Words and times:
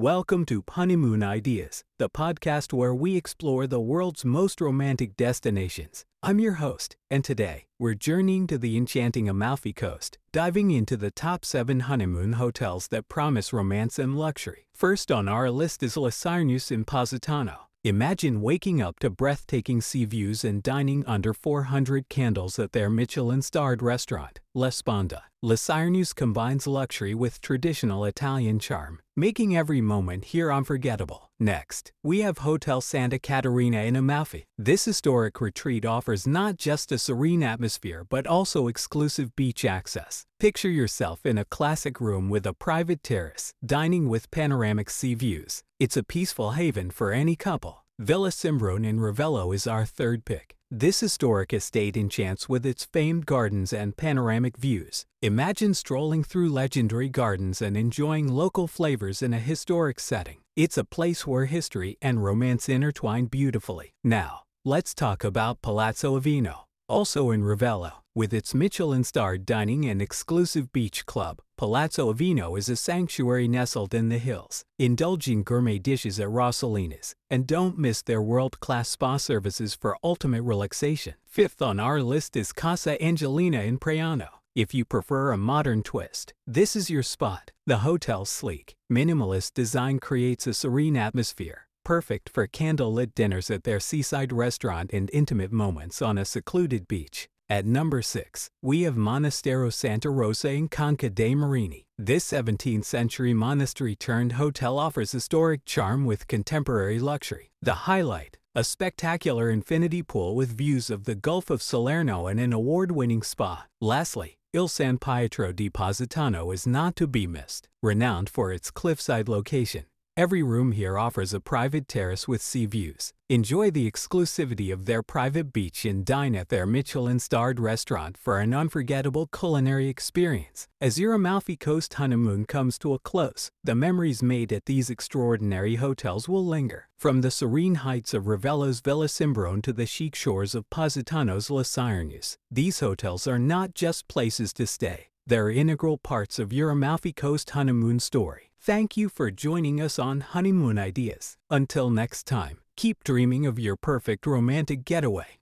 Welcome 0.00 0.46
to 0.46 0.64
Honeymoon 0.66 1.22
Ideas, 1.22 1.84
the 1.98 2.08
podcast 2.08 2.72
where 2.72 2.94
we 2.94 3.18
explore 3.18 3.66
the 3.66 3.82
world's 3.82 4.24
most 4.24 4.62
romantic 4.62 5.14
destinations. 5.14 6.06
I'm 6.22 6.38
your 6.38 6.54
host, 6.54 6.96
and 7.10 7.22
today 7.22 7.66
we're 7.78 7.92
journeying 7.92 8.46
to 8.46 8.56
the 8.56 8.78
enchanting 8.78 9.28
Amalfi 9.28 9.74
Coast, 9.74 10.16
diving 10.32 10.70
into 10.70 10.96
the 10.96 11.10
top 11.10 11.44
seven 11.44 11.80
honeymoon 11.80 12.32
hotels 12.32 12.88
that 12.88 13.10
promise 13.10 13.52
romance 13.52 13.98
and 13.98 14.16
luxury. 14.16 14.68
First 14.74 15.12
on 15.12 15.28
our 15.28 15.50
list 15.50 15.82
is 15.82 15.98
Le 15.98 16.08
Sirenuse 16.08 16.72
in 16.72 16.86
Positano. 16.86 17.68
Imagine 17.84 18.40
waking 18.40 18.80
up 18.80 18.98
to 19.00 19.10
breathtaking 19.10 19.82
sea 19.82 20.06
views 20.06 20.44
and 20.44 20.62
dining 20.62 21.04
under 21.06 21.34
400 21.34 22.08
candles 22.08 22.58
at 22.58 22.72
their 22.72 22.88
Michelin-starred 22.88 23.82
restaurant, 23.82 24.40
La 24.52 24.66
Sponda. 24.68 25.22
Le 25.42 25.54
Sirenuse 25.54 26.12
combines 26.12 26.66
luxury 26.66 27.14
with 27.14 27.40
traditional 27.40 28.04
Italian 28.04 28.58
charm, 28.58 28.98
making 29.14 29.56
every 29.56 29.80
moment 29.80 30.24
here 30.24 30.52
unforgettable. 30.52 31.30
Next, 31.38 31.92
we 32.02 32.22
have 32.22 32.38
Hotel 32.38 32.80
Santa 32.80 33.20
Caterina 33.20 33.82
in 33.82 33.94
Amalfi. 33.94 34.46
This 34.58 34.84
historic 34.84 35.40
retreat 35.40 35.86
offers 35.86 36.26
not 36.26 36.56
just 36.56 36.90
a 36.90 36.98
serene 36.98 37.44
atmosphere 37.44 38.04
but 38.10 38.26
also 38.26 38.66
exclusive 38.66 39.36
beach 39.36 39.64
access. 39.64 40.26
Picture 40.40 40.68
yourself 40.68 41.24
in 41.24 41.38
a 41.38 41.44
classic 41.44 42.00
room 42.00 42.28
with 42.28 42.44
a 42.44 42.52
private 42.52 43.04
terrace, 43.04 43.54
dining 43.64 44.08
with 44.08 44.32
panoramic 44.32 44.90
sea 44.90 45.14
views. 45.14 45.62
It's 45.78 45.96
a 45.96 46.02
peaceful 46.02 46.52
haven 46.52 46.90
for 46.90 47.12
any 47.12 47.36
couple. 47.36 47.84
Villa 48.00 48.30
Cimbrone 48.30 48.84
in 48.84 48.98
Ravello 48.98 49.54
is 49.54 49.68
our 49.68 49.84
third 49.86 50.24
pick. 50.24 50.56
This 50.72 51.00
historic 51.00 51.52
estate 51.52 51.96
enchants 51.96 52.48
with 52.48 52.64
its 52.64 52.84
famed 52.84 53.26
gardens 53.26 53.72
and 53.72 53.96
panoramic 53.96 54.56
views. 54.56 55.04
Imagine 55.20 55.74
strolling 55.74 56.22
through 56.22 56.48
legendary 56.50 57.08
gardens 57.08 57.60
and 57.60 57.76
enjoying 57.76 58.28
local 58.28 58.68
flavors 58.68 59.20
in 59.20 59.34
a 59.34 59.40
historic 59.40 59.98
setting. 59.98 60.44
It's 60.54 60.78
a 60.78 60.84
place 60.84 61.26
where 61.26 61.46
history 61.46 61.96
and 62.00 62.22
romance 62.22 62.68
intertwine 62.68 63.26
beautifully. 63.26 63.94
Now, 64.04 64.42
let's 64.64 64.94
talk 64.94 65.24
about 65.24 65.60
Palazzo 65.60 66.16
Avino, 66.16 66.66
also 66.90 67.30
in 67.30 67.42
Ravello. 67.42 67.92
With 68.12 68.34
its 68.34 68.54
Michelin-starred 68.54 69.46
dining 69.46 69.86
and 69.86 70.02
exclusive 70.02 70.72
beach 70.72 71.06
club, 71.06 71.40
Palazzo 71.56 72.12
Avino 72.12 72.58
is 72.58 72.68
a 72.68 72.74
sanctuary 72.74 73.46
nestled 73.46 73.94
in 73.94 74.08
the 74.08 74.18
hills. 74.18 74.64
Indulge 74.78 75.28
in 75.28 75.44
gourmet 75.44 75.78
dishes 75.78 76.18
at 76.18 76.28
Rossellini's, 76.28 77.14
and 77.30 77.46
don't 77.46 77.78
miss 77.78 78.02
their 78.02 78.20
world-class 78.20 78.88
spa 78.88 79.16
services 79.16 79.74
for 79.74 79.96
ultimate 80.02 80.42
relaxation. 80.42 81.14
Fifth 81.24 81.62
on 81.62 81.78
our 81.78 82.02
list 82.02 82.36
is 82.36 82.52
Casa 82.52 83.00
Angelina 83.00 83.60
in 83.60 83.78
Praiano. 83.78 84.28
If 84.56 84.74
you 84.74 84.84
prefer 84.84 85.30
a 85.30 85.36
modern 85.36 85.84
twist, 85.84 86.34
this 86.44 86.74
is 86.74 86.90
your 86.90 87.04
spot. 87.04 87.52
The 87.66 87.78
hotel's 87.78 88.28
sleek, 88.28 88.74
minimalist 88.92 89.54
design 89.54 90.00
creates 90.00 90.48
a 90.48 90.54
serene 90.54 90.96
atmosphere, 90.96 91.68
perfect 91.84 92.28
for 92.28 92.46
candlelit 92.46 93.14
dinners 93.14 93.50
at 93.50 93.64
their 93.64 93.80
seaside 93.80 94.32
restaurant 94.32 94.90
and 94.92 95.10
intimate 95.12 95.52
moments 95.52 96.00
on 96.00 96.18
a 96.18 96.24
secluded 96.24 96.86
beach. 96.86 97.28
At 97.48 97.66
number 97.66 98.00
6, 98.00 98.48
we 98.62 98.82
have 98.82 98.94
Monastero 98.94 99.72
Santa 99.72 100.08
Rosa 100.08 100.50
in 100.50 100.68
Conca 100.68 101.10
dei 101.10 101.34
Marini. 101.34 101.84
This 101.98 102.30
17th 102.30 102.84
century 102.84 103.34
monastery 103.34 103.96
turned 103.96 104.32
hotel 104.32 104.78
offers 104.78 105.12
historic 105.12 105.64
charm 105.64 106.04
with 106.04 106.28
contemporary 106.28 107.00
luxury. 107.00 107.50
The 107.60 107.90
highlight, 107.90 108.38
a 108.54 108.62
spectacular 108.62 109.50
infinity 109.50 110.02
pool 110.02 110.36
with 110.36 110.56
views 110.56 110.90
of 110.90 111.04
the 111.04 111.14
Gulf 111.14 111.50
of 111.50 111.60
Salerno 111.60 112.26
and 112.26 112.38
an 112.38 112.52
award 112.52 112.92
winning 112.92 113.22
spa. 113.22 113.66
Lastly, 113.80 114.36
Il 114.52 114.66
San 114.66 114.98
Pietro 114.98 115.52
di 115.52 115.70
Positano 115.70 116.50
is 116.50 116.66
not 116.66 116.96
to 116.96 117.06
be 117.06 117.24
missed. 117.24 117.68
Renowned 117.84 118.28
for 118.28 118.52
its 118.52 118.72
cliffside 118.72 119.28
location, 119.28 119.84
every 120.20 120.42
room 120.42 120.72
here 120.72 120.98
offers 120.98 121.32
a 121.32 121.40
private 121.40 121.88
terrace 121.88 122.28
with 122.28 122.42
sea 122.42 122.66
views. 122.66 123.14
Enjoy 123.30 123.70
the 123.70 123.90
exclusivity 123.90 124.70
of 124.70 124.84
their 124.84 125.02
private 125.02 125.50
beach 125.50 125.86
and 125.86 126.04
dine 126.04 126.34
at 126.34 126.50
their 126.50 126.66
Michelin-starred 126.66 127.58
restaurant 127.58 128.18
for 128.18 128.38
an 128.38 128.52
unforgettable 128.52 129.26
culinary 129.28 129.88
experience. 129.88 130.68
As 130.78 130.98
your 130.98 131.14
Amalfi 131.14 131.56
Coast 131.56 131.94
honeymoon 131.94 132.44
comes 132.44 132.78
to 132.80 132.92
a 132.92 132.98
close, 132.98 133.50
the 133.64 133.74
memories 133.74 134.22
made 134.22 134.52
at 134.52 134.66
these 134.66 134.90
extraordinary 134.90 135.76
hotels 135.76 136.28
will 136.28 136.44
linger. 136.44 136.88
From 136.98 137.22
the 137.22 137.30
serene 137.30 137.76
heights 137.76 138.12
of 138.12 138.26
Ravello's 138.26 138.80
Villa 138.80 139.06
Cimbrone 139.06 139.62
to 139.62 139.72
the 139.72 139.86
chic 139.86 140.14
shores 140.14 140.54
of 140.54 140.68
Positano's 140.68 141.48
Le 141.48 141.62
Sirenuse, 141.62 142.36
these 142.50 142.80
hotels 142.80 143.26
are 143.26 143.38
not 143.38 143.72
just 143.72 144.06
places 144.06 144.52
to 144.52 144.66
stay. 144.66 145.09
They're 145.26 145.50
integral 145.50 145.98
parts 145.98 146.38
of 146.38 146.52
your 146.52 146.70
Amalfi 146.70 147.12
Coast 147.12 147.50
honeymoon 147.50 148.00
story. 148.00 148.50
Thank 148.60 148.96
you 148.96 149.08
for 149.08 149.30
joining 149.30 149.80
us 149.80 149.98
on 149.98 150.20
Honeymoon 150.20 150.78
Ideas. 150.78 151.36
Until 151.50 151.90
next 151.90 152.26
time, 152.26 152.58
keep 152.76 153.02
dreaming 153.04 153.46
of 153.46 153.58
your 153.58 153.76
perfect 153.76 154.26
romantic 154.26 154.84
getaway. 154.84 155.39